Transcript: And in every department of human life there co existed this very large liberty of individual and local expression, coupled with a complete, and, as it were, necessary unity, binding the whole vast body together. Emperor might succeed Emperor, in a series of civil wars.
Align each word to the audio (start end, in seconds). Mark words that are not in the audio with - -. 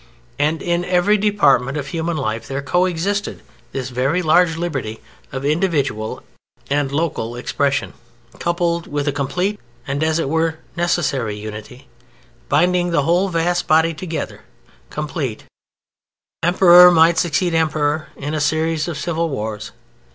And 0.39 0.63
in 0.63 0.83
every 0.83 1.15
department 1.15 1.77
of 1.77 1.89
human 1.89 2.17
life 2.17 2.47
there 2.47 2.63
co 2.63 2.85
existed 2.85 3.43
this 3.71 3.89
very 3.89 4.23
large 4.23 4.57
liberty 4.57 4.99
of 5.31 5.45
individual 5.45 6.23
and 6.71 6.91
local 6.91 7.35
expression, 7.35 7.93
coupled 8.39 8.87
with 8.87 9.07
a 9.07 9.11
complete, 9.11 9.59
and, 9.85 10.03
as 10.03 10.17
it 10.17 10.27
were, 10.27 10.57
necessary 10.75 11.37
unity, 11.37 11.87
binding 12.49 12.89
the 12.89 13.03
whole 13.03 13.29
vast 13.29 13.67
body 13.67 13.93
together. 13.93 14.41
Emperor 16.41 16.89
might 16.89 17.19
succeed 17.19 17.53
Emperor, 17.53 18.07
in 18.17 18.33
a 18.33 18.41
series 18.41 18.87
of 18.87 18.97
civil 18.97 19.29
wars. 19.29 19.71